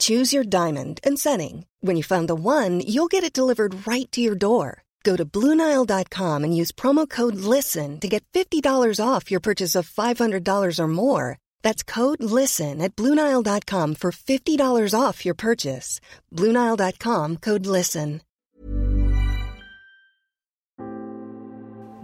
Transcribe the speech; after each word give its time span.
Choose 0.00 0.32
your 0.32 0.44
diamond 0.44 1.00
and 1.04 1.18
setting. 1.18 1.66
When 1.80 1.96
you 1.96 2.02
find 2.02 2.28
the 2.28 2.34
one, 2.34 2.80
you'll 2.80 3.12
get 3.14 3.24
it 3.24 3.32
delivered 3.32 3.86
right 3.86 4.10
to 4.12 4.20
your 4.20 4.34
door. 4.34 4.82
Go 5.04 5.16
to 5.16 5.24
Bluenile.com 5.24 6.44
and 6.44 6.56
use 6.56 6.72
promo 6.72 7.08
code 7.08 7.36
LISTEN 7.36 8.00
to 8.00 8.08
get 8.08 8.22
$50 8.32 8.62
off 9.02 9.30
your 9.30 9.40
purchase 9.40 9.74
of 9.74 9.88
$500 9.88 10.78
or 10.78 10.88
more. 10.88 11.38
That's 11.62 11.82
code 11.82 12.22
LISTEN 12.22 12.82
at 12.82 12.94
Bluenile.com 12.96 13.94
for 13.94 14.10
$50 14.10 14.94
off 14.94 15.24
your 15.24 15.34
purchase. 15.34 16.00
Bluenile.com 16.34 17.36
code 17.38 17.66
LISTEN. 17.66 18.20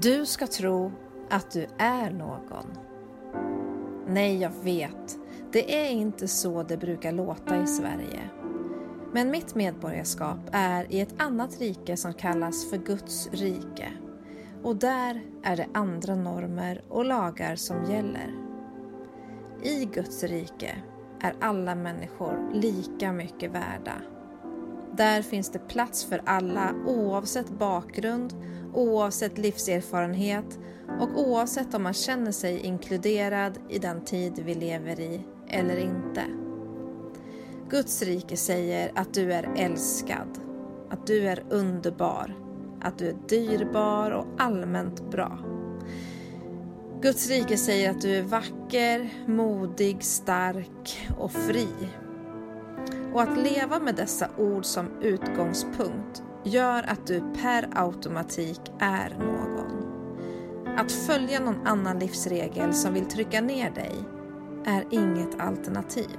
Du 0.00 0.26
ska 0.26 0.46
tro 0.46 0.92
att 1.30 1.50
du 1.50 1.66
är 1.78 2.10
någon. 2.10 2.66
Nej, 4.08 4.40
jag 4.40 4.52
vet. 4.64 5.21
Det 5.52 5.76
är 5.86 5.90
inte 5.90 6.28
så 6.28 6.62
det 6.62 6.76
brukar 6.76 7.12
låta 7.12 7.62
i 7.62 7.66
Sverige. 7.66 8.30
Men 9.12 9.30
mitt 9.30 9.54
medborgarskap 9.54 10.38
är 10.52 10.92
i 10.92 11.00
ett 11.00 11.14
annat 11.22 11.60
rike 11.60 11.96
som 11.96 12.14
kallas 12.14 12.70
för 12.70 12.76
Guds 12.76 13.28
rike. 13.32 13.92
Och 14.62 14.76
där 14.76 15.22
är 15.42 15.56
det 15.56 15.66
andra 15.74 16.14
normer 16.14 16.82
och 16.88 17.04
lagar 17.04 17.56
som 17.56 17.84
gäller. 17.84 18.34
I 19.62 19.84
Guds 19.84 20.24
rike 20.24 20.82
är 21.20 21.34
alla 21.40 21.74
människor 21.74 22.50
lika 22.54 23.12
mycket 23.12 23.50
värda. 23.50 23.94
Där 24.92 25.22
finns 25.22 25.50
det 25.50 25.68
plats 25.68 26.04
för 26.04 26.22
alla 26.26 26.74
oavsett 26.86 27.50
bakgrund, 27.50 28.34
oavsett 28.74 29.38
livserfarenhet 29.38 30.58
och 31.00 31.20
oavsett 31.20 31.74
om 31.74 31.82
man 31.82 31.94
känner 31.94 32.32
sig 32.32 32.60
inkluderad 32.60 33.58
i 33.68 33.78
den 33.78 34.04
tid 34.04 34.42
vi 34.44 34.54
lever 34.54 35.00
i 35.00 35.20
eller 35.52 35.76
inte. 35.76 36.24
Guds 37.68 38.02
rike 38.02 38.36
säger 38.36 38.92
att 38.94 39.14
du 39.14 39.32
är 39.32 39.48
älskad, 39.56 40.38
att 40.90 41.06
du 41.06 41.28
är 41.28 41.42
underbar, 41.50 42.34
att 42.80 42.98
du 42.98 43.08
är 43.08 43.16
dyrbar 43.28 44.10
och 44.10 44.26
allmänt 44.38 45.10
bra. 45.10 45.38
Guds 47.00 47.28
rike 47.28 47.56
säger 47.56 47.90
att 47.90 48.00
du 48.00 48.16
är 48.16 48.22
vacker, 48.22 49.10
modig, 49.26 50.02
stark 50.04 51.08
och 51.18 51.32
fri. 51.32 51.68
Och 53.12 53.22
att 53.22 53.38
leva 53.38 53.78
med 53.78 53.94
dessa 53.94 54.28
ord 54.38 54.64
som 54.64 54.86
utgångspunkt 55.00 56.22
gör 56.44 56.82
att 56.82 57.06
du 57.06 57.22
per 57.42 57.68
automatik 57.74 58.60
är 58.78 59.16
någon. 59.18 59.88
Att 60.76 60.92
följa 60.92 61.40
någon 61.40 61.66
annan 61.66 61.98
livsregel 61.98 62.74
som 62.74 62.94
vill 62.94 63.06
trycka 63.06 63.40
ner 63.40 63.70
dig 63.70 63.94
är 64.66 64.84
inget 64.90 65.40
alternativ. 65.40 66.18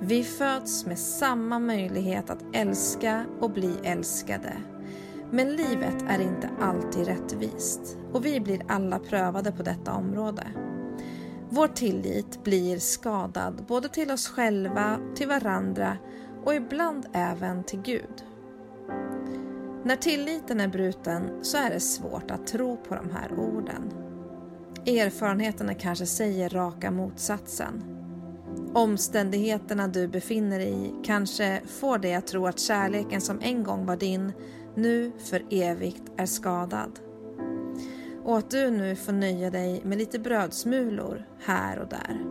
Vi 0.00 0.24
föds 0.24 0.86
med 0.86 0.98
samma 0.98 1.58
möjlighet 1.58 2.30
att 2.30 2.44
älska 2.52 3.26
och 3.40 3.50
bli 3.50 3.74
älskade. 3.82 4.52
Men 5.30 5.50
livet 5.50 6.02
är 6.08 6.20
inte 6.20 6.50
alltid 6.60 7.06
rättvist 7.06 7.98
och 8.12 8.24
vi 8.24 8.40
blir 8.40 8.62
alla 8.68 8.98
prövade 8.98 9.52
på 9.52 9.62
detta 9.62 9.92
område. 9.92 10.46
Vår 11.48 11.68
tillit 11.68 12.44
blir 12.44 12.78
skadad 12.78 13.64
både 13.68 13.88
till 13.88 14.10
oss 14.10 14.28
själva, 14.28 14.98
till 15.14 15.28
varandra 15.28 15.96
och 16.44 16.54
ibland 16.54 17.06
även 17.12 17.64
till 17.64 17.82
Gud. 17.82 18.24
När 19.84 19.96
tilliten 19.96 20.60
är 20.60 20.68
bruten 20.68 21.30
så 21.42 21.58
är 21.58 21.70
det 21.70 21.80
svårt 21.80 22.30
att 22.30 22.46
tro 22.46 22.76
på 22.76 22.94
de 22.94 23.10
här 23.10 23.32
orden. 23.32 24.09
Erfarenheterna 24.86 25.74
kanske 25.74 26.06
säger 26.06 26.48
raka 26.48 26.90
motsatsen. 26.90 27.82
Omständigheterna 28.74 29.88
du 29.88 30.08
befinner 30.08 30.58
dig 30.58 30.86
i 30.86 30.94
kanske 31.04 31.60
får 31.66 31.98
dig 31.98 32.14
att 32.14 32.26
tro 32.26 32.46
att 32.46 32.58
kärleken 32.58 33.20
som 33.20 33.40
en 33.42 33.64
gång 33.64 33.86
var 33.86 33.96
din 33.96 34.32
nu 34.74 35.12
för 35.18 35.42
evigt 35.50 36.02
är 36.16 36.26
skadad. 36.26 37.00
Och 38.24 38.38
att 38.38 38.50
du 38.50 38.70
nu 38.70 38.96
får 38.96 39.12
nöja 39.12 39.50
dig 39.50 39.80
med 39.84 39.98
lite 39.98 40.18
brödsmulor 40.18 41.26
här 41.38 41.78
och 41.78 41.88
där. 41.88 42.24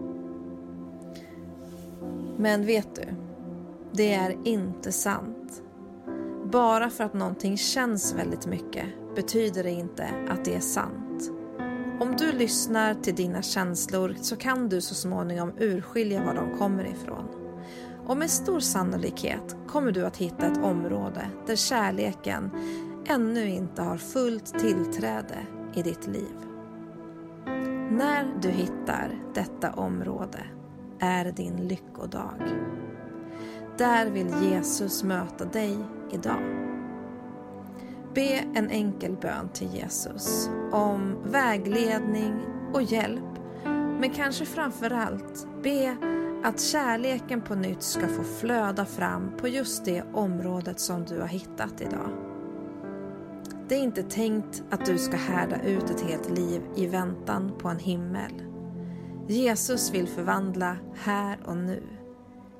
Men 2.37 2.65
vet 2.65 2.95
du? 2.95 3.05
Det 3.91 4.13
är 4.13 4.37
inte 4.43 4.91
sant. 4.91 5.63
Bara 6.51 6.89
för 6.89 7.03
att 7.03 7.13
någonting 7.13 7.57
känns 7.57 8.13
väldigt 8.13 8.45
mycket 8.45 8.85
betyder 9.15 9.63
det 9.63 9.71
inte 9.71 10.09
att 10.29 10.45
det 10.45 10.55
är 10.55 10.59
sant. 10.59 11.08
Om 12.01 12.15
du 12.17 12.31
lyssnar 12.31 12.93
till 12.93 13.15
dina 13.15 13.41
känslor 13.41 14.15
så 14.21 14.35
kan 14.35 14.69
du 14.69 14.81
så 14.81 14.95
småningom 14.95 15.53
urskilja 15.59 16.25
var 16.25 16.33
de 16.33 16.57
kommer 16.57 16.83
ifrån. 16.83 17.25
Och 18.05 18.17
med 18.17 18.29
stor 18.29 18.59
sannolikhet 18.59 19.55
kommer 19.67 19.91
du 19.91 20.05
att 20.05 20.17
hitta 20.17 20.47
ett 20.47 20.57
område 20.57 21.21
där 21.47 21.55
kärleken 21.55 22.51
ännu 23.07 23.49
inte 23.49 23.81
har 23.81 23.97
fullt 23.97 24.59
tillträde 24.59 25.45
i 25.75 25.81
ditt 25.81 26.07
liv. 26.07 26.35
När 27.91 28.25
du 28.41 28.49
hittar 28.49 29.19
detta 29.33 29.73
område 29.73 30.39
är 30.99 31.31
din 31.31 31.55
lyckodag. 31.55 32.49
Där 33.77 34.09
vill 34.09 34.33
Jesus 34.41 35.03
möta 35.03 35.45
dig 35.45 35.77
idag. 36.11 36.69
Be 38.13 38.45
en 38.55 38.69
enkel 38.69 39.15
bön 39.21 39.49
till 39.53 39.73
Jesus 39.73 40.49
om 40.71 41.15
vägledning 41.25 42.39
och 42.73 42.81
hjälp. 42.81 43.39
Men 43.99 44.09
kanske 44.09 44.45
framför 44.45 44.91
allt 44.91 45.47
be 45.63 45.97
att 46.43 46.61
kärleken 46.61 47.41
på 47.41 47.55
nytt 47.55 47.81
ska 47.81 48.07
få 48.07 48.23
flöda 48.23 48.85
fram 48.85 49.37
på 49.37 49.47
just 49.47 49.85
det 49.85 50.03
området 50.13 50.79
som 50.79 51.05
du 51.05 51.19
har 51.19 51.27
hittat 51.27 51.81
idag. 51.81 52.09
Det 53.69 53.75
är 53.75 53.79
inte 53.79 54.03
tänkt 54.03 54.63
att 54.69 54.85
du 54.85 54.97
ska 54.97 55.17
härda 55.17 55.61
ut 55.61 55.89
ett 55.89 56.01
helt 56.01 56.29
liv 56.29 56.61
i 56.75 56.87
väntan 56.87 57.51
på 57.57 57.67
en 57.67 57.79
himmel. 57.79 58.43
Jesus 59.27 59.93
vill 59.93 60.07
förvandla 60.07 60.77
här 60.95 61.39
och 61.45 61.57
nu. 61.57 61.83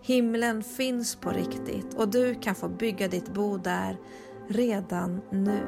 Himlen 0.02 0.64
finns 0.64 1.16
på 1.16 1.30
riktigt 1.30 1.94
och 1.94 2.10
du 2.10 2.36
kan 2.36 2.56
få 2.56 2.70
bygga 2.70 3.08
ditt 3.08 3.34
bo 3.34 3.58
där 3.58 3.98
redan 4.50 5.22
nu. 5.30 5.60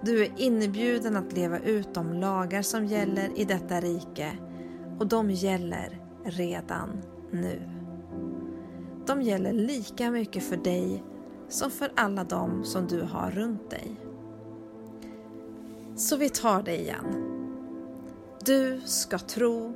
Du 0.00 0.22
är 0.24 0.32
inbjuden 0.36 1.16
att 1.16 1.32
leva 1.32 1.58
ut 1.58 1.94
de 1.94 2.12
lagar 2.12 2.62
som 2.62 2.86
gäller 2.86 3.38
i 3.38 3.44
detta 3.44 3.80
rike 3.80 4.32
och 4.98 5.06
de 5.06 5.30
gäller 5.30 6.00
redan 6.24 7.02
nu. 7.30 7.62
De 9.06 9.22
gäller 9.22 9.52
lika 9.52 10.10
mycket 10.10 10.42
för 10.42 10.56
dig 10.56 11.04
som 11.48 11.70
för 11.70 11.92
alla 11.94 12.24
dem 12.24 12.64
som 12.64 12.86
du 12.86 13.02
har 13.02 13.30
runt 13.30 13.70
dig. 13.70 13.96
Så 15.96 16.16
vi 16.16 16.28
tar 16.28 16.62
det 16.62 16.80
igen. 16.80 17.32
Du 18.44 18.80
ska 18.84 19.18
tro 19.18 19.72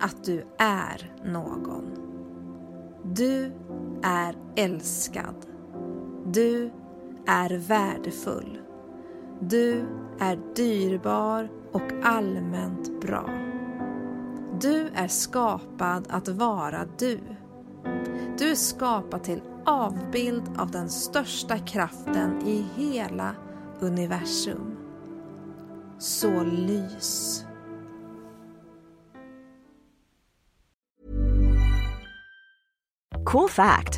att 0.00 0.24
du 0.24 0.44
är 0.58 1.12
någon. 1.24 1.90
Du 3.02 3.52
är 4.02 4.34
älskad. 4.56 5.34
Du 6.26 6.70
är 7.28 7.50
värdefull. 7.50 8.58
Du 9.40 9.84
är 10.18 10.54
dyrbar 10.56 11.50
och 11.72 11.92
allmänt 12.02 13.00
bra. 13.00 13.30
Du 14.60 14.88
är 14.94 15.08
skapad 15.08 16.06
att 16.10 16.28
vara 16.28 16.84
du. 16.98 17.20
Du 18.38 18.50
är 18.50 18.54
skapad 18.54 19.24
till 19.24 19.42
avbild 19.66 20.42
av 20.58 20.70
den 20.70 20.90
största 20.90 21.58
kraften 21.58 22.46
i 22.46 22.66
hela 22.76 23.34
universum. 23.80 24.76
Så 25.98 26.42
lys. 26.42 27.44
Cool 33.24 33.48
fact 33.48 33.97